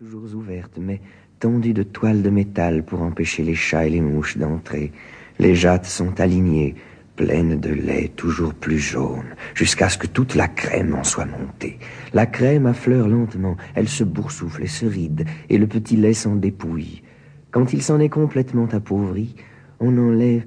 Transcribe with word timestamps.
toujours 0.00 0.34
ouverte, 0.34 0.78
mais 0.80 0.98
tendue 1.40 1.74
de 1.74 1.82
toiles 1.82 2.22
de 2.22 2.30
métal 2.30 2.82
pour 2.86 3.02
empêcher 3.02 3.42
les 3.42 3.54
chats 3.54 3.84
et 3.84 3.90
les 3.90 4.00
mouches 4.00 4.38
d'entrer. 4.38 4.92
Les 5.38 5.54
jattes 5.54 5.84
sont 5.84 6.18
alignées, 6.22 6.74
pleines 7.16 7.60
de 7.60 7.68
lait 7.68 8.10
toujours 8.16 8.54
plus 8.54 8.78
jaune, 8.78 9.36
jusqu'à 9.54 9.90
ce 9.90 9.98
que 9.98 10.06
toute 10.06 10.36
la 10.36 10.48
crème 10.48 10.94
en 10.94 11.04
soit 11.04 11.26
montée. 11.26 11.78
La 12.14 12.24
crème 12.24 12.64
affleure 12.64 13.08
lentement, 13.08 13.58
elle 13.74 13.90
se 13.90 14.02
boursoufle 14.02 14.62
et 14.62 14.68
se 14.68 14.86
ride, 14.86 15.26
et 15.50 15.58
le 15.58 15.66
petit 15.66 15.96
lait 15.96 16.14
s'en 16.14 16.34
dépouille. 16.34 17.02
Quand 17.50 17.74
il 17.74 17.82
s'en 17.82 18.00
est 18.00 18.08
complètement 18.08 18.68
appauvri, 18.72 19.34
on 19.80 19.98
enlève... 19.98 20.46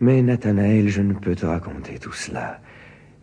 Mais 0.00 0.22
Nathanaël, 0.22 0.88
je 0.88 1.02
ne 1.02 1.12
peux 1.12 1.34
te 1.34 1.44
raconter 1.44 1.98
tout 1.98 2.14
cela. 2.14 2.62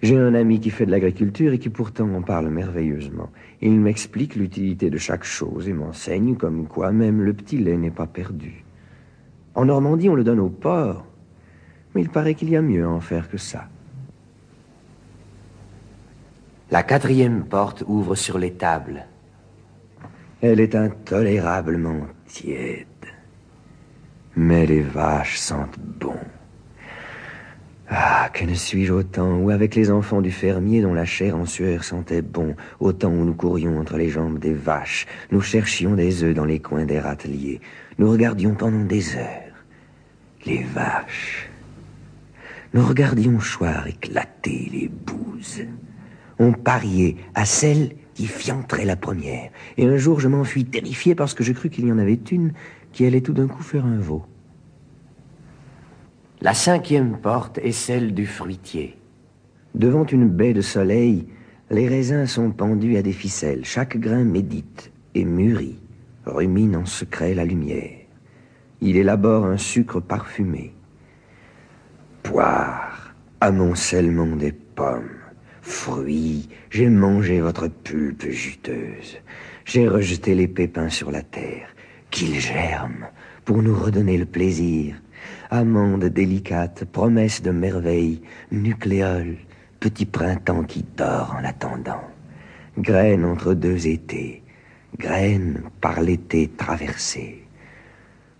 J'ai 0.03 0.17
un 0.17 0.35
ami 0.35 0.59
qui 0.59 0.69
fait 0.69 0.85
de 0.85 0.91
l'agriculture 0.91 1.53
et 1.53 1.59
qui 1.59 1.69
pourtant 1.69 2.13
en 2.13 2.21
parle 2.21 2.49
merveilleusement. 2.49 3.29
Il 3.61 3.79
m'explique 3.79 4.35
l'utilité 4.35 4.89
de 4.91 4.97
chaque 4.97 5.23
chose 5.23 5.67
et 5.67 5.73
m'enseigne 5.73 6.35
comme 6.35 6.67
quoi 6.67 6.91
même 6.91 7.21
le 7.21 7.33
petit 7.33 7.57
lait 7.57 7.77
n'est 7.77 7.89
pas 7.89 8.05
perdu. 8.05 8.63
En 9.55 9.65
Normandie, 9.65 10.07
on 10.07 10.15
le 10.15 10.23
donne 10.23 10.39
au 10.39 10.49
porc, 10.49 11.03
mais 11.95 12.01
il 12.01 12.09
paraît 12.09 12.35
qu'il 12.35 12.49
y 12.49 12.55
a 12.55 12.61
mieux 12.61 12.85
à 12.85 12.89
en 12.89 12.99
faire 12.99 13.27
que 13.27 13.37
ça. 13.37 13.69
La 16.69 16.83
quatrième 16.83 17.45
porte 17.45 17.83
ouvre 17.87 18.13
sur 18.13 18.37
les 18.37 18.53
tables. 18.53 19.07
Elle 20.41 20.59
est 20.59 20.75
intolérablement 20.75 22.05
tiède, 22.27 22.85
mais 24.35 24.67
les 24.67 24.81
vaches 24.81 25.37
sentent 25.37 25.79
bon. 25.79 26.17
Ah, 27.89 28.29
que 28.33 28.43
ne 28.43 28.53
suis-je 28.53 28.91
au 28.91 29.03
temps 29.03 29.37
où, 29.37 29.49
avec 29.49 29.73
les 29.73 29.91
enfants 29.91 30.21
du 30.21 30.31
fermier 30.31 30.81
dont 30.81 30.93
la 30.93 31.05
chair 31.05 31.37
en 31.37 31.45
sueur 31.45 31.85
sentait 31.85 32.21
bon, 32.21 32.55
au 32.81 32.91
temps 32.91 33.11
où 33.11 33.23
nous 33.23 33.33
courions 33.33 33.79
entre 33.79 33.95
les 33.95 34.09
jambes 34.09 34.39
des 34.39 34.53
vaches, 34.53 35.07
nous 35.31 35.39
cherchions 35.39 35.95
des 35.95 36.23
œufs 36.23 36.35
dans 36.35 36.43
les 36.43 36.59
coins 36.59 36.85
des 36.85 36.99
râteliers, 36.99 37.61
nous 37.97 38.11
regardions 38.11 38.55
pendant 38.55 38.83
des 38.83 39.15
heures 39.15 39.47
les 40.45 40.63
vaches. 40.63 41.49
Nous 42.73 42.85
regardions 42.85 43.37
choir 43.37 43.87
éclater 43.87 44.69
les 44.71 44.89
bouses. 44.89 45.63
On 46.39 46.53
pariait 46.53 47.15
à 47.35 47.45
celle 47.45 47.95
qui 48.13 48.27
fianterait 48.27 48.85
la 48.85 48.95
première. 48.95 49.51
Et 49.77 49.85
un 49.85 49.97
jour, 49.97 50.19
je 50.19 50.27
m'enfuis 50.27 50.65
terrifié 50.65 51.15
parce 51.15 51.33
que 51.33 51.43
je 51.43 51.53
crus 51.53 51.71
qu'il 51.71 51.87
y 51.87 51.91
en 51.91 51.99
avait 51.99 52.19
une 52.31 52.53
qui 52.91 53.05
allait 53.05 53.21
tout 53.21 53.33
d'un 53.33 53.47
coup 53.47 53.63
faire 53.63 53.85
un 53.85 53.99
veau. 53.99 54.25
La 56.39 56.53
cinquième 56.53 57.17
porte 57.17 57.57
est 57.57 57.71
celle 57.71 58.13
du 58.13 58.27
fruitier. 58.27 58.95
Devant 59.73 60.05
une 60.05 60.29
baie 60.29 60.53
de 60.53 60.61
soleil, 60.61 61.25
les 61.71 61.87
raisins 61.87 62.27
sont 62.27 62.51
pendus 62.51 62.95
à 62.95 63.01
des 63.01 63.11
ficelles. 63.11 63.65
Chaque 63.65 63.97
grain 63.97 64.23
médite 64.23 64.91
et 65.15 65.25
mûrit, 65.25 65.79
rumine 66.27 66.75
en 66.75 66.85
secret 66.85 67.33
la 67.33 67.43
lumière. 67.43 68.01
Il 68.81 68.97
élabore 68.97 69.45
un 69.45 69.57
sucre 69.57 69.99
parfumé. 69.99 70.75
Poire, 72.21 73.15
amoncellement 73.41 74.35
des 74.35 74.51
pommes, 74.51 75.17
fruits, 75.63 76.49
j'ai 76.69 76.87
mangé 76.87 77.41
votre 77.41 77.67
pulpe 77.67 78.29
juteuse. 78.29 79.17
J'ai 79.65 79.87
rejeté 79.87 80.35
les 80.35 80.47
pépins 80.47 80.89
sur 80.89 81.09
la 81.09 81.23
terre, 81.23 81.69
qu'ils 82.11 82.39
germent 82.39 83.07
pour 83.43 83.63
nous 83.63 83.75
redonner 83.75 84.19
le 84.19 84.25
plaisir 84.25 85.01
amande 85.49 86.05
délicate, 86.05 86.85
promesse 86.85 87.41
de 87.41 87.51
merveille, 87.51 88.21
nucléole, 88.51 89.37
petit 89.79 90.05
printemps 90.05 90.63
qui 90.63 90.85
dort 90.95 91.35
en 91.39 91.43
attendant, 91.43 92.03
graine 92.77 93.25
entre 93.25 93.53
deux 93.53 93.87
étés, 93.87 94.43
graine 94.97 95.63
par 95.81 96.01
l'été 96.01 96.49
traversée. 96.49 97.43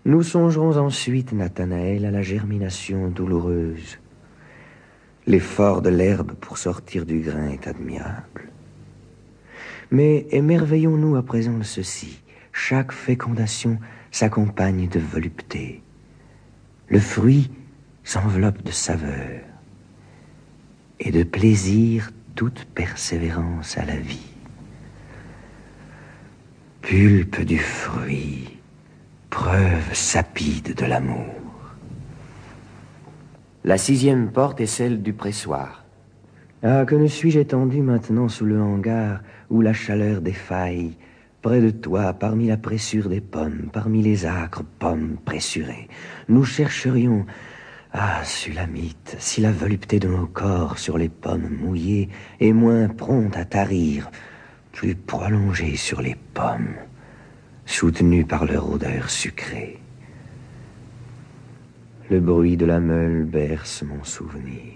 Nous 0.04 0.22
songerons 0.22 0.76
ensuite, 0.76 1.32
Nathanaël, 1.32 2.06
à 2.06 2.10
la 2.10 2.22
germination 2.22 3.08
douloureuse. 3.08 3.98
L'effort 5.26 5.82
de 5.82 5.90
l'herbe 5.90 6.32
pour 6.32 6.56
sortir 6.56 7.04
du 7.04 7.20
grain 7.20 7.50
est 7.50 7.66
admirable. 7.66 8.48
Mais 9.90 10.26
émerveillons-nous 10.30 11.16
à 11.16 11.22
présent 11.22 11.58
de 11.58 11.64
ceci. 11.64 12.22
Chaque 12.52 12.92
fécondation 12.92 13.78
s'accompagne 14.10 14.88
de 14.88 14.98
volupté. 14.98 15.82
Le 16.88 17.00
fruit 17.00 17.50
s'enveloppe 18.02 18.62
de 18.62 18.70
saveur 18.70 19.42
et 21.00 21.10
de 21.10 21.22
plaisir 21.22 22.10
toute 22.34 22.64
persévérance 22.64 23.76
à 23.76 23.84
la 23.84 23.96
vie. 23.96 24.32
Pulpe 26.80 27.42
du 27.42 27.58
fruit, 27.58 28.58
preuve 29.28 29.92
sapide 29.92 30.74
de 30.74 30.86
l'amour. 30.86 31.34
La 33.64 33.76
sixième 33.76 34.30
porte 34.30 34.60
est 34.60 34.66
celle 34.66 35.02
du 35.02 35.12
pressoir. 35.12 35.84
Ah, 36.62 36.84
que 36.86 36.94
ne 36.94 37.06
suis-je 37.06 37.40
étendu 37.40 37.82
maintenant 37.82 38.28
sous 38.28 38.46
le 38.46 38.60
hangar 38.60 39.20
où 39.50 39.60
la 39.60 39.74
chaleur 39.74 40.22
défaille 40.22 40.96
Près 41.42 41.60
de 41.60 41.70
toi, 41.70 42.12
parmi 42.14 42.48
la 42.48 42.56
pressure 42.56 43.08
des 43.08 43.20
pommes, 43.20 43.70
parmi 43.72 44.02
les 44.02 44.26
âcres 44.26 44.64
pommes 44.80 45.18
pressurées, 45.24 45.88
nous 46.28 46.44
chercherions, 46.44 47.26
ah, 47.92 48.24
Sulamite, 48.24 49.14
si 49.20 49.40
la 49.40 49.52
volupté 49.52 50.00
de 50.00 50.08
nos 50.08 50.26
corps 50.26 50.78
sur 50.78 50.98
les 50.98 51.08
pommes 51.08 51.48
mouillées 51.60 52.08
est 52.40 52.52
moins 52.52 52.88
prompte 52.88 53.36
à 53.36 53.44
tarir, 53.44 54.10
plus 54.72 54.96
prolongée 54.96 55.76
sur 55.76 56.02
les 56.02 56.16
pommes, 56.34 56.74
soutenue 57.66 58.24
par 58.24 58.44
leur 58.44 58.70
odeur 58.70 59.08
sucrée. 59.08 59.78
Le 62.10 62.18
bruit 62.18 62.56
de 62.56 62.66
la 62.66 62.80
meule 62.80 63.24
berce 63.24 63.82
mon 63.82 64.02
souvenir. 64.02 64.74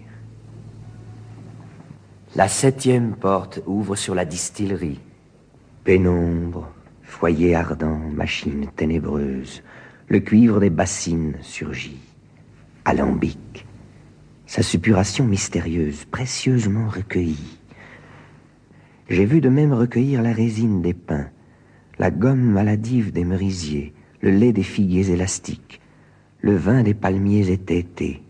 La 2.36 2.46
septième 2.46 3.16
porte 3.16 3.60
ouvre 3.66 3.96
sur 3.96 4.14
la 4.14 4.24
distillerie. 4.24 5.00
Pénombre, 5.84 6.72
foyer 7.02 7.56
ardent, 7.56 7.98
machine 8.14 8.68
ténébreuse, 8.76 9.64
le 10.06 10.20
cuivre 10.20 10.60
des 10.60 10.70
bassines 10.70 11.34
surgit. 11.40 11.98
Alambic, 12.84 13.66
sa 14.46 14.62
suppuration 14.62 15.24
mystérieuse, 15.24 16.04
précieusement 16.04 16.88
recueillie. 16.88 17.58
J'ai 19.08 19.24
vu 19.24 19.40
de 19.40 19.48
même 19.48 19.72
recueillir 19.72 20.22
la 20.22 20.32
résine 20.32 20.82
des 20.82 20.94
pins, 20.94 21.30
la 21.98 22.12
gomme 22.12 22.52
maladive 22.52 23.12
des 23.12 23.24
merisiers, 23.24 23.92
le 24.20 24.30
lait 24.30 24.52
des 24.52 24.62
figuiers 24.62 25.10
élastiques, 25.10 25.80
le 26.42 26.54
vin 26.54 26.84
des 26.84 26.94
palmiers 26.94 27.50
étêtés. 27.50 28.22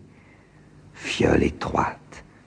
Fiole 0.94 1.42
étroite, 1.42 2.00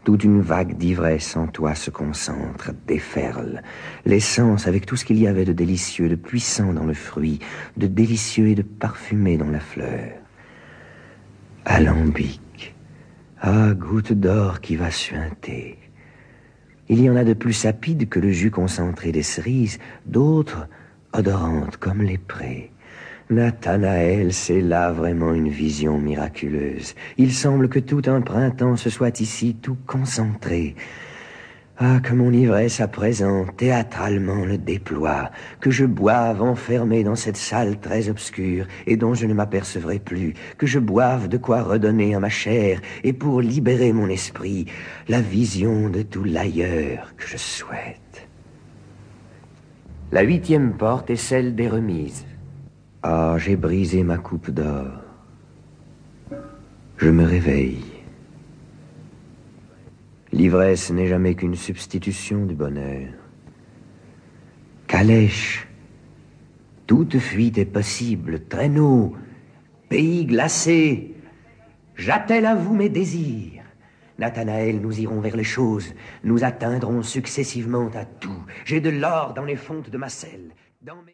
toute 0.05 0.23
une 0.23 0.39
vague 0.39 0.77
d'ivresse 0.77 1.35
en 1.35 1.47
toi 1.47 1.73
se 1.73 1.89
concentre, 1.89 2.71
déferle. 2.87 3.63
L'essence 4.05 4.67
avec 4.67 4.85
tout 4.85 4.95
ce 4.95 5.03
qu'il 5.03 5.17
y 5.17 5.27
avait 5.27 5.45
de 5.45 5.51
délicieux, 5.51 6.07
de 6.07 6.15
puissant 6.15 6.71
dans 6.73 6.85
le 6.85 6.93
fruit, 6.93 7.39
de 7.75 7.87
délicieux 7.87 8.49
et 8.49 8.55
de 8.55 8.61
parfumé 8.61 9.35
dans 9.35 9.49
la 9.49 9.59
fleur. 9.59 10.13
Alambic. 11.65 12.75
Ah, 13.41 13.73
goutte 13.73 14.13
d'or 14.13 14.61
qui 14.61 14.75
va 14.75 14.91
suinter. 14.91 15.79
Il 16.87 17.01
y 17.01 17.09
en 17.09 17.15
a 17.15 17.23
de 17.23 17.33
plus 17.33 17.53
sapides 17.53 18.07
que 18.07 18.19
le 18.19 18.29
jus 18.29 18.51
concentré 18.51 19.11
des 19.11 19.23
cerises, 19.23 19.79
d'autres 20.05 20.67
odorantes 21.13 21.77
comme 21.77 22.03
les 22.03 22.19
prés. 22.19 22.71
Nathanaël, 23.31 24.31
c'est 24.33 24.61
là 24.61 24.91
vraiment 24.91 25.33
une 25.33 25.49
vision 25.49 25.97
miraculeuse. 25.97 26.93
Il 27.17 27.33
semble 27.33 27.69
que 27.69 27.79
tout 27.79 28.03
un 28.05 28.21
printemps 28.21 28.75
se 28.75 28.91
soit 28.91 29.19
ici 29.19 29.55
tout 29.59 29.77
concentré. 29.87 30.75
Ah, 31.77 31.99
que 32.03 32.13
mon 32.13 32.31
ivresse 32.31 32.79
à 32.81 32.87
présent 32.87 33.47
théâtralement 33.57 34.45
le 34.45 34.59
déploie, 34.59 35.31
que 35.59 35.71
je 35.71 35.85
boive 35.85 36.43
enfermé 36.43 37.03
dans 37.03 37.15
cette 37.15 37.35
salle 37.35 37.79
très 37.79 38.09
obscure 38.09 38.67
et 38.85 38.95
dont 38.95 39.15
je 39.15 39.25
ne 39.25 39.33
m'apercevrai 39.33 39.97
plus, 39.97 40.35
que 40.59 40.67
je 40.67 40.77
boive 40.77 41.27
de 41.27 41.37
quoi 41.37 41.63
redonner 41.63 42.13
à 42.13 42.19
ma 42.19 42.29
chair 42.29 42.79
et 43.03 43.11
pour 43.11 43.41
libérer 43.41 43.91
mon 43.91 44.07
esprit 44.07 44.67
la 45.07 45.19
vision 45.19 45.89
de 45.89 46.03
tout 46.03 46.23
l'ailleurs 46.23 47.13
que 47.17 47.27
je 47.27 47.37
souhaite. 47.37 48.27
La 50.11 50.21
huitième 50.21 50.73
porte 50.73 51.09
est 51.09 51.15
celle 51.15 51.55
des 51.55 51.67
remises. 51.67 52.25
Ah, 53.07 53.35
j'ai 53.37 53.55
brisé 53.55 54.01
ma 54.01 54.17
coupe 54.17 54.49
d'or. 54.49 54.87
Je 56.97 57.07
me 57.07 57.23
réveille. 57.23 57.85
L'ivresse 60.31 60.89
n'est 60.89 61.05
jamais 61.05 61.35
qu'une 61.35 61.55
substitution 61.55 62.47
du 62.47 62.55
bonheur. 62.55 63.09
Calèche, 64.87 65.67
toute 66.87 67.19
fuite 67.19 67.59
est 67.59 67.65
possible, 67.65 68.47
traîneau, 68.47 69.15
pays 69.87 70.25
glacé, 70.25 71.13
j'attelle 71.93 72.47
à 72.47 72.55
vous 72.55 72.73
mes 72.73 72.89
désirs. 72.89 73.61
Nathanaël, 74.17 74.81
nous 74.81 74.99
irons 74.99 75.19
vers 75.19 75.37
les 75.37 75.43
choses, 75.43 75.93
nous 76.23 76.43
atteindrons 76.43 77.03
successivement 77.03 77.91
à 77.93 78.05
tout. 78.05 78.43
J'ai 78.65 78.81
de 78.81 78.89
l'or 78.89 79.35
dans 79.35 79.45
les 79.45 79.57
fontes 79.57 79.91
de 79.91 79.97
ma 79.99 80.09
selle. 80.09 80.55